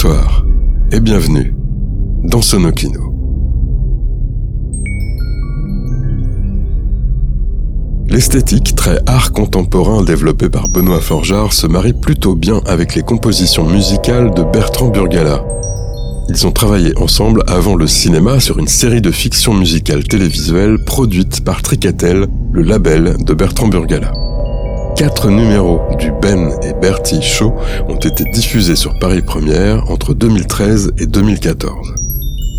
Bonsoir 0.00 0.44
et 0.92 1.00
bienvenue 1.00 1.56
dans 2.22 2.40
Sonokino. 2.40 3.12
L'esthétique 8.08 8.76
très 8.76 9.00
art 9.06 9.32
contemporain 9.32 10.04
développée 10.04 10.50
par 10.50 10.68
Benoît 10.68 11.00
Forgeard 11.00 11.52
se 11.52 11.66
marie 11.66 11.94
plutôt 11.94 12.36
bien 12.36 12.60
avec 12.66 12.94
les 12.94 13.02
compositions 13.02 13.68
musicales 13.68 14.32
de 14.34 14.44
Bertrand 14.44 14.90
Burgala. 14.90 15.44
Ils 16.28 16.46
ont 16.46 16.52
travaillé 16.52 16.96
ensemble 16.96 17.42
avant 17.48 17.74
le 17.74 17.88
cinéma 17.88 18.38
sur 18.38 18.60
une 18.60 18.68
série 18.68 19.02
de 19.02 19.10
fictions 19.10 19.54
musicales 19.54 20.04
télévisuelles 20.04 20.78
produites 20.84 21.44
par 21.44 21.60
Tricatel, 21.60 22.28
le 22.52 22.62
label 22.62 23.16
de 23.18 23.34
Bertrand 23.34 23.66
Burgala. 23.66 24.12
Quatre 24.98 25.30
numéros 25.30 25.80
du 25.96 26.10
Ben 26.10 26.50
et 26.64 26.72
Bertie 26.72 27.22
Show 27.22 27.54
ont 27.88 27.94
été 27.98 28.24
diffusés 28.32 28.74
sur 28.74 28.98
Paris 28.98 29.22
Première 29.22 29.88
entre 29.92 30.12
2013 30.12 30.94
et 30.98 31.06
2014. 31.06 31.94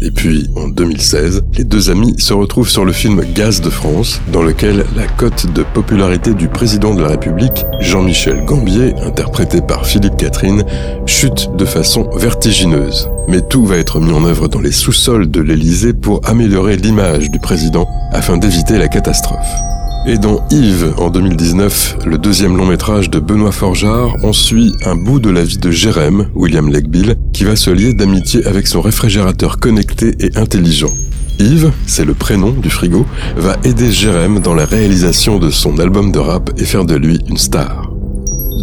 Et 0.03 0.11
puis, 0.11 0.49
en 0.55 0.69
2016, 0.69 1.43
les 1.57 1.65
deux 1.65 1.89
amis 1.89 2.15
se 2.17 2.31
retrouvent 2.31 2.69
sur 2.69 2.85
le 2.85 2.93
film 2.93 3.21
Gaz 3.35 3.59
de 3.59 3.69
France, 3.69 4.21
dans 4.31 4.41
lequel 4.41 4.85
la 4.95 5.05
cote 5.17 5.51
de 5.51 5.63
popularité 5.73 6.33
du 6.33 6.47
président 6.47 6.93
de 6.93 7.01
la 7.01 7.09
République, 7.09 7.65
Jean-Michel 7.81 8.45
Gambier, 8.45 8.93
interprété 9.03 9.59
par 9.59 9.85
Philippe 9.85 10.15
Catherine, 10.15 10.63
chute 11.05 11.49
de 11.57 11.65
façon 11.65 12.09
vertigineuse. 12.15 13.09
Mais 13.27 13.41
tout 13.41 13.65
va 13.65 13.75
être 13.75 13.99
mis 13.99 14.13
en 14.13 14.23
œuvre 14.23 14.47
dans 14.47 14.61
les 14.61 14.71
sous-sols 14.71 15.29
de 15.29 15.41
l'Élysée 15.41 15.91
pour 15.91 16.21
améliorer 16.23 16.77
l'image 16.77 17.29
du 17.31 17.39
président 17.39 17.85
afin 18.13 18.37
d'éviter 18.37 18.77
la 18.77 18.87
catastrophe. 18.87 19.59
Et 20.05 20.17
dans 20.17 20.45
Yves, 20.49 20.93
en 20.97 21.09
2019, 21.09 21.97
le 22.05 22.17
deuxième 22.17 22.55
long 22.55 22.65
métrage 22.65 23.09
de 23.09 23.19
Benoît 23.19 23.51
Forgeard, 23.51 24.15
on 24.23 24.31
suit 24.31 24.73
un 24.85 24.95
bout 24.95 25.19
de 25.19 25.29
la 25.29 25.43
vie 25.43 25.57
de 25.57 25.71
Jérém, 25.71 26.27
William 26.35 26.69
Legbill, 26.69 27.15
qui 27.33 27.43
va 27.43 27.55
se 27.55 27.69
lier 27.69 27.93
d'amitié 27.93 28.45
avec 28.47 28.67
son 28.67 28.81
réfrigérateur 28.81 29.59
connecté 29.59 30.13
et 30.19 30.37
intelligent. 30.37 30.93
Yves, 31.37 31.71
c'est 31.85 32.05
le 32.05 32.13
prénom 32.13 32.51
du 32.51 32.69
frigo, 32.69 33.05
va 33.35 33.57
aider 33.65 33.91
Jérém 33.91 34.39
dans 34.39 34.53
la 34.53 34.65
réalisation 34.65 35.37
de 35.37 35.49
son 35.49 35.77
album 35.79 36.11
de 36.11 36.19
rap 36.19 36.49
et 36.57 36.65
faire 36.65 36.85
de 36.85 36.95
lui 36.95 37.19
une 37.27 37.37
star. 37.37 37.91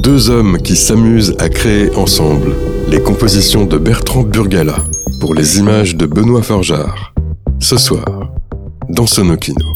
Deux 0.02 0.30
hommes 0.30 0.58
qui 0.58 0.74
s'amusent 0.74 1.36
à 1.38 1.48
créer 1.48 1.94
ensemble 1.96 2.54
les 2.88 3.00
compositions 3.00 3.66
de 3.66 3.76
Bertrand 3.76 4.22
Burgala 4.22 4.76
pour 5.20 5.34
les 5.34 5.58
images 5.58 5.96
de 5.96 6.06
Benoît 6.06 6.42
Forgeard. 6.42 7.14
Ce 7.60 7.76
soir, 7.76 8.30
dans 8.88 9.06
Sonokino. 9.06 9.75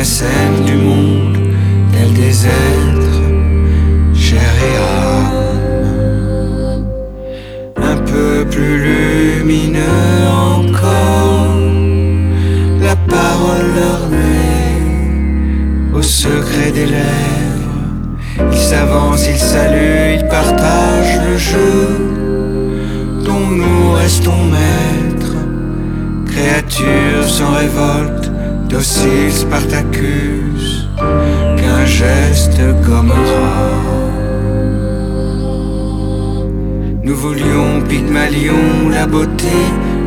La 0.00 0.04
scène 0.04 0.64
du 0.64 0.76
monde, 0.76 1.36
tels 1.92 2.14
des 2.14 2.46
êtres 2.46 3.22
chers 4.14 4.58
et. 4.68 4.78
Un 7.92 7.98
peu 8.10 8.46
plus 8.50 8.76
lumineux 8.88 10.22
encore, 10.56 11.54
la 12.80 12.96
parole 13.14 13.66
leur 13.80 14.02
met 14.16 15.98
au 15.98 16.00
secret 16.00 16.70
des 16.72 16.86
lèvres. 16.86 17.80
Ils 18.52 18.64
s'avancent, 18.70 19.28
ils 19.28 19.44
saluent, 19.52 20.14
ils 20.18 20.28
partagent 20.28 21.20
le 21.28 21.36
jeu 21.36 21.78
dont 23.26 23.46
nous 23.60 23.92
restons 24.02 24.42
maîtres. 24.56 25.36
Créatures 26.32 27.28
sans 27.36 27.52
révolte, 27.52 28.19
dociles 28.70 29.32
Spartacus, 29.32 30.86
qu'un 31.56 31.84
geste 31.84 32.60
gommera. 32.86 33.70
Nous 37.02 37.16
voulions 37.16 37.82
Pygmalion, 37.88 38.88
la 38.90 39.06
beauté, 39.06 39.58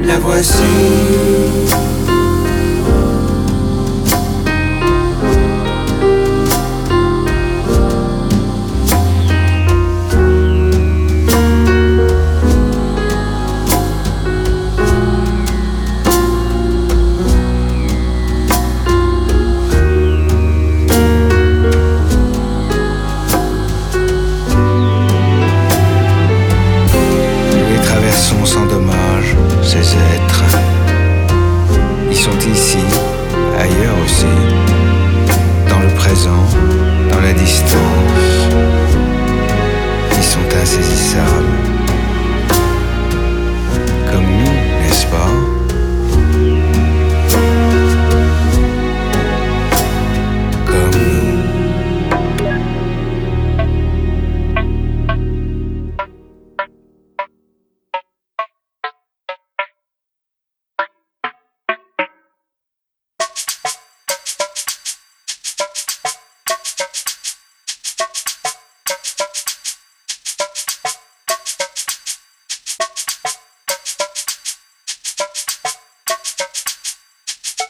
la 0.05 0.17
voici. 0.17 0.63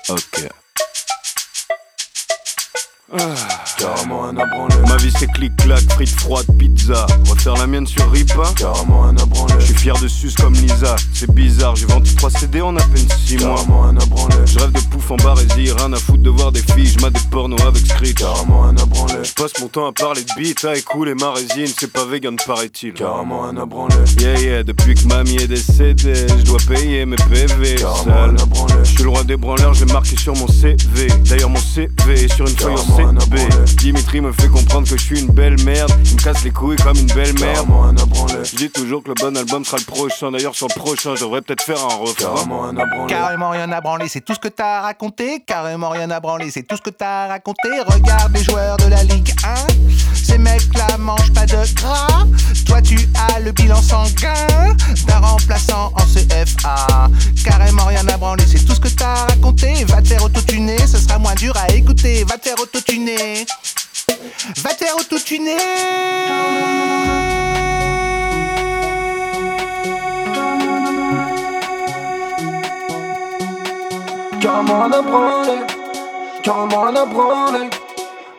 Okay. 0.09 0.49
Carrément 3.77 4.25
un 4.25 4.37
abranlé. 4.37 4.75
Ma 4.87 4.95
vie 4.97 5.11
c'est 5.17 5.27
clic-clac, 5.33 5.81
frites 5.93 6.09
froides, 6.09 6.47
pizza. 6.57 7.05
Refaire 7.29 7.55
la 7.55 7.67
mienne 7.67 7.85
sur 7.85 8.09
Ripa. 8.11 8.53
Carrément 8.55 9.03
un 9.03 9.17
abranlé. 9.17 9.53
Je 9.59 9.65
suis 9.65 9.75
fier 9.75 9.97
de 9.99 10.07
sus 10.07 10.33
comme 10.39 10.53
Lisa. 10.53 10.95
C'est 11.13 11.29
bizarre, 11.29 11.75
j'ai 11.75 11.85
vendu 11.85 12.15
3 12.15 12.29
CD 12.29 12.61
en 12.61 12.75
à 12.77 12.81
peine 12.81 13.07
6 13.25 13.37
mois. 13.37 13.55
Carrément 13.55 13.83
un 13.83 13.97
abranlé. 13.97 14.35
Je 14.45 14.57
rêve 14.57 14.71
de 14.71 14.79
pouf 14.79 15.11
en 15.11 15.17
barésie, 15.17 15.71
rien 15.71 15.91
à 15.91 15.97
foutre 15.97 16.23
de 16.23 16.29
voir 16.29 16.51
des 16.51 16.61
filles. 16.61 16.87
Je 16.87 17.07
des 17.07 17.19
pornos 17.29 17.61
avec 17.61 17.85
script. 17.85 18.19
Carrément 18.19 18.63
un 18.63 18.77
abranlé. 18.77 19.15
Je 19.23 19.33
passe 19.33 19.53
mon 19.59 19.67
temps 19.67 19.87
à 19.87 19.91
parler 19.91 20.23
de 20.23 20.31
beat, 20.37 20.63
à 20.65 20.75
écouler 20.75 21.13
ma 21.13 21.31
résine. 21.33 21.73
C'est 21.77 21.91
pas 21.91 22.05
vegan, 22.05 22.35
paraît-il. 22.47 22.93
Carrément 22.93 23.43
un 23.43 23.57
abranlé. 23.57 23.95
Yeah, 24.19 24.39
yeah, 24.39 24.63
depuis 24.63 24.95
que 24.95 25.05
mamie 25.07 25.35
est 25.35 25.47
décédée, 25.47 26.27
je 26.27 26.43
dois 26.43 26.59
payer 26.67 27.05
mes 27.05 27.17
PV. 27.17 27.75
Carrément 27.75 28.15
un 28.15 28.37
abranlé. 28.37 28.73
Je 28.83 28.91
suis 28.91 29.03
le 29.03 29.09
roi 29.09 29.23
des 29.23 29.37
branleurs, 29.37 29.73
j'ai 29.73 29.85
marqué 29.85 30.15
sur 30.15 30.35
mon 30.35 30.47
CV. 30.47 31.07
D'ailleurs, 31.25 31.49
mon 31.49 31.59
CV 31.59 31.91
est 32.13 32.33
sur 32.33 32.47
une 32.47 32.55
feuille 32.55 32.73
en 32.73 32.93
Carrément 32.93 33.02
un 33.05 33.13
7B. 33.13 33.75
Dimitri 33.77 34.21
me 34.21 34.31
fait 34.31 34.47
comprendre 34.47 34.87
que 34.89 34.97
je 34.97 35.03
suis 35.03 35.19
une 35.19 35.31
belle 35.31 35.61
merde. 35.63 35.91
Il 36.05 36.15
me 36.15 36.21
casse 36.21 36.43
les 36.43 36.51
couilles 36.51 36.77
comme 36.77 36.97
une 36.97 37.11
belle 37.13 37.33
merde. 37.39 37.67
Je 38.43 38.55
dis 38.55 38.69
toujours 38.69 39.03
que 39.03 39.09
le 39.09 39.15
bon 39.15 39.35
album 39.35 39.63
sera 39.65 39.77
le 39.77 39.85
prochain. 39.85 40.31
D'ailleurs, 40.31 40.55
sur 40.55 40.67
le 40.67 40.79
prochain, 40.79 41.15
je 41.15 41.21
devrais 41.21 41.41
peut-être 41.41 41.63
faire 41.63 41.79
un 41.79 41.95
refrain. 41.95 42.35
Carrément 42.35 42.65
un. 42.65 43.07
Carrément 43.07 43.49
rien 43.49 43.71
à 43.71 43.81
branler, 43.81 44.07
c'est 44.07 44.21
tout 44.21 44.33
ce 44.33 44.39
que 44.39 44.47
t'as 44.47 44.81
raconté. 44.81 45.41
Carrément 45.45 45.89
rien 45.89 46.09
à 46.11 46.19
branler, 46.19 46.51
c'est 46.51 46.63
tout 46.63 46.77
ce 46.77 46.81
que 46.81 46.89
t'as 46.89 47.27
raconté. 47.27 47.69
Regarde 47.85 48.33
les 48.33 48.43
joueurs 48.43 48.77
de 48.77 48.87
la 48.87 49.03
Ligue 49.03 49.33
1. 49.43 50.02
Ces 50.33 50.39
mecs-là 50.39 50.97
mangent 50.97 51.31
pas 51.31 51.45
de 51.45 51.73
gras. 51.75 52.25
Toi, 52.65 52.81
tu 52.81 52.97
as 53.13 53.39
le 53.39 53.51
bilan 53.51 53.79
sanguin 53.79 54.33
d'un 55.05 55.19
remplaçant 55.19 55.93
en 55.93 56.05
CFA. 56.05 57.07
Carrément 57.45 57.85
rien 57.85 58.07
à 58.07 58.17
branler, 58.17 58.43
c'est 58.47 58.65
tout 58.65 58.73
ce 58.73 58.79
que 58.79 58.87
t'as 58.87 59.27
raconté. 59.27 59.85
Va 59.85 60.01
te 60.01 60.07
faire 60.07 60.23
autotuner, 60.23 60.79
ce 60.87 60.97
sera 60.97 61.19
moins 61.19 61.35
dur 61.35 61.55
à 61.55 61.71
écouter. 61.71 62.23
Va 62.23 62.39
te 62.39 62.49
faire 62.49 62.59
autotuner. 62.59 63.45
Va 64.63 64.73
te 64.73 64.83
faire 64.83 64.95
autotuner. 64.97 65.57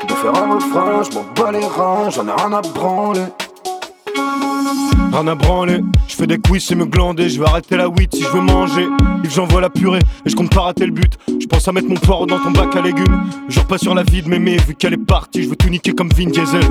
De 0.08 0.12
faire 0.12 0.34
un 0.34 0.54
refrain, 0.54 1.02
je 1.02 1.14
m'en 1.14 1.24
bats 1.34 1.52
les 1.52 1.64
reins, 1.64 2.10
j'en 2.10 2.26
ai 2.26 2.32
rien 2.32 2.52
à 2.52 2.60
branler. 2.60 3.24
Rien 5.12 5.26
à 5.28 5.34
branler, 5.34 5.80
je 6.08 6.14
fais 6.14 6.26
des 6.26 6.38
quiz 6.38 6.70
et 6.72 6.74
me 6.74 6.84
glander, 6.84 7.28
je 7.28 7.40
vais 7.40 7.46
arrêter 7.46 7.76
la 7.76 7.88
weed 7.88 8.14
si 8.14 8.22
je 8.22 8.28
veux 8.28 8.40
manger. 8.40 8.86
Et 9.22 9.28
que 9.28 9.32
j'envoie 9.32 9.60
la 9.60 9.70
purée, 9.70 10.00
et 10.26 10.28
je 10.28 10.36
compte 10.36 10.52
pas 10.52 10.62
rater 10.62 10.86
le 10.86 10.92
but. 10.92 11.16
Je 11.40 11.46
pense 11.46 11.66
à 11.68 11.72
mettre 11.72 11.88
mon 11.88 11.94
poireau 11.94 12.26
dans 12.26 12.38
ton 12.38 12.50
bac 12.50 12.74
à 12.76 12.82
légumes. 12.82 13.22
Je 13.48 13.60
repasse 13.60 13.82
sur 13.82 13.94
la 13.94 14.02
vie 14.02 14.22
de 14.22 14.28
mémé, 14.28 14.56
vu 14.58 14.74
qu'elle 14.74 14.94
est 14.94 15.06
partie, 15.06 15.44
je 15.44 15.48
veux 15.48 15.56
tout 15.56 15.68
niquer 15.68 15.92
comme 15.92 16.08
Vin 16.10 16.26
Diesel. 16.26 16.64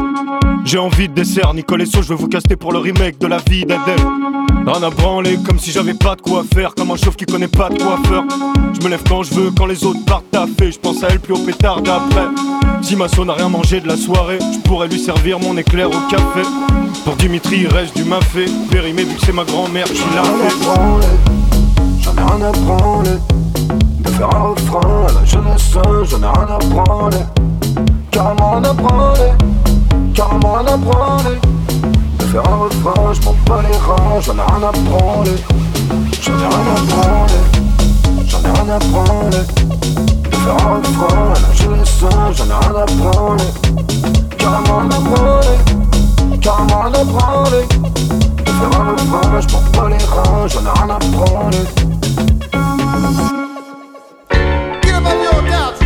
J'ai 0.66 0.78
envie 0.78 1.10
de 1.10 1.14
dessert, 1.14 1.54
Nicole 1.54 1.82
et 1.82 1.86
So, 1.86 2.02
je 2.02 2.10
veux 2.10 2.16
vous 2.16 2.28
caster 2.28 2.56
pour 2.56 2.72
le 2.72 2.80
remake 2.80 3.18
de 3.18 3.28
la 3.28 3.38
vie 3.38 3.66
d'Adèle. 3.66 4.00
Rien 4.66 4.82
à 4.82 4.90
branler, 4.90 5.38
comme 5.46 5.60
si 5.60 5.72
j'avais 5.72 5.94
pas 5.94 6.16
de 6.16 6.22
quoi 6.22 6.44
faire, 6.54 6.74
comme 6.74 6.92
un 6.92 6.96
chauve 6.96 7.16
qui 7.16 7.26
connaît 7.26 7.50
pas 7.50 7.70
de 7.70 7.78
coiffeur. 7.82 8.24
Je 8.74 8.82
me 8.84 8.90
lève 8.90 9.04
quand 9.08 9.24
je 9.24 9.34
veux, 9.34 9.52
quand 9.52 9.66
les 9.66 9.84
autres 9.84 10.04
partent 10.06 10.30
taffer, 10.32 10.72
je 10.72 10.80
pense 10.80 11.04
à 11.04 11.10
elle 11.10 11.20
plus 11.20 11.34
au 11.34 11.40
pétard 11.40 11.82
d'après. 11.82 12.28
Si 12.82 12.96
ma 12.96 13.08
n'a 13.08 13.34
rien 13.34 13.50
mangé 13.50 13.82
de 13.82 13.88
la 13.88 13.98
soirée, 13.98 14.40
je 14.40 14.60
pourrais 14.60 14.88
lui 14.88 15.00
servir 15.00 15.40
mon 15.40 15.58
éclair 15.58 15.90
au 15.90 16.10
café. 16.10 16.42
Pour 17.04 17.16
Dimitri, 17.18 17.62
il 17.62 17.68
reste 17.68 17.96
du 17.96 18.04
mafé, 18.06 18.46
périmé 18.72 19.04
vu 19.04 19.16
que 19.16 19.26
c'est 19.26 19.34
ma 19.34 19.44
grand-mère 19.44 19.86
qui 19.86 20.02
l'a 20.16 20.22
Rien 20.22 20.32
à 20.32 20.50
fait. 20.50 20.66
branler. 20.66 21.06
J'en 22.02 22.12
ai 22.14 22.36
rien 22.36 22.46
à 22.48 22.52
branler. 22.52 23.18
De 24.00 24.10
faire 24.10 24.36
un 24.36 24.44
refrain 24.50 25.06
à 25.10 25.12
la 25.20 25.26
jeunesse, 25.26 25.72
j'en 25.74 26.18
ai 26.20 26.38
rien 26.38 26.56
à 26.56 26.58
branler. 26.60 27.18
Carrément 28.12 28.52
rien 28.52 28.64
à 28.64 28.74
branler. 28.74 29.32
Carrément 30.14 30.54
rien 30.54 30.74
à 30.74 30.78
branler. 30.78 31.38
Faire 32.34 32.50
un 32.50 32.56
refrain, 32.56 33.14
je 33.14 33.22
m'en 33.26 33.36
bats 33.46 33.62
les 33.62 33.78
reins, 33.78 34.20
j'en 34.22 34.34
ai 34.34 34.42
rien 34.42 34.68
à 34.68 34.72
branler. 34.72 35.38
J'en 36.20 36.34
ai 36.34 36.48
rien 36.48 36.66
à 36.74 36.82
branler. 36.90 37.42
J'en 38.26 38.40
ai 38.40 38.52
rien 38.52 38.70
à 38.74 38.80
branler. 38.80 39.44
De 40.32 40.36
faire 40.36 40.58
un 40.66 40.78
refrain 40.78 41.30
à 41.30 41.40
la 41.40 41.54
jeunesse, 41.54 41.94
j'en 42.02 42.10
ai 42.10 42.58
rien 42.60 42.76
à 42.76 42.86
branler. 42.86 43.50
Carrément 44.40 44.80
à 44.80 45.00
branler. 45.00 45.58
Carrément 46.42 46.86
à 46.86 47.04
branler. 47.04 47.68
De 48.44 48.50
faire 48.50 48.82
un 48.82 48.92
refrain, 48.94 49.40
je 49.40 49.48
m'en 49.54 49.62
bats 49.78 49.90
les 49.90 50.04
reins, 50.04 50.48
j'en 50.48 50.62
ai 50.62 50.80
rien 50.80 50.90
à 50.90 50.98
branler. 50.98 51.66
Get 54.82 54.96
up 54.96 55.18
your 55.22 55.40
couch. 55.44 55.83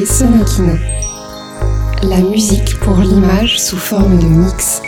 Sonokino. 0.00 0.78
La 2.02 2.16
musique 2.16 2.78
pour 2.80 2.96
l'image 2.96 3.60
sous 3.60 3.76
forme 3.76 4.18
de 4.18 4.24
mix. 4.24 4.80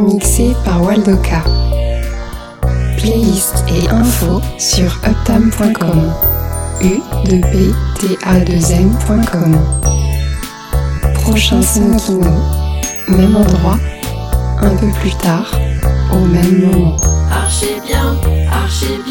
Mixé 0.00 0.56
par 0.64 0.82
Waldoka. 0.82 1.44
Playlist 2.96 3.64
et 3.68 3.88
infos 3.90 4.40
sur 4.58 4.98
uptam.com. 5.06 6.10
u 6.80 7.00
2 7.26 7.40
p 7.40 7.74
t 8.00 8.18
a 8.24 8.40
2 8.40 8.52
m.com. 8.72 9.56
Prochain 11.22 11.60
Sonokino, 11.60 12.30
même 13.08 13.36
endroit, 13.36 13.78
un 14.62 14.74
peu 14.76 14.88
plus 15.00 15.14
tard, 15.16 15.52
au 16.12 16.24
même 16.26 16.66
moment. 16.66 16.96
Archi 17.30 17.66
bien, 17.86 18.16
archi 18.50 18.86
bien. 19.04 19.05